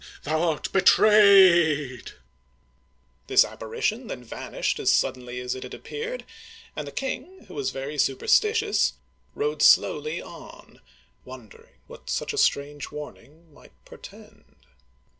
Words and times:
Thou 0.23 0.41
art 0.41 0.71
betrayed!" 0.71 2.13
This 3.27 3.45
apparition 3.45 4.07
then 4.07 4.23
vanished 4.23 4.79
as 4.79 4.91
suddenly 4.91 5.39
as 5.39 5.53
it 5.53 5.61
had 5.61 5.75
appeared, 5.75 6.25
and 6.75 6.87
the 6.87 6.91
king— 6.91 7.27
who 7.47 7.53
was 7.53 7.69
very 7.69 7.99
superstitious— 7.99 8.93
rode 9.35 9.61
slowly 9.61 10.19
on, 10.19 10.81
wondering 11.23 11.73
what 11.85 12.09
such 12.09 12.33
a 12.33 12.39
strange 12.39 12.89
warning 12.89 13.53
might 13.53 13.73
portend. 13.85 14.65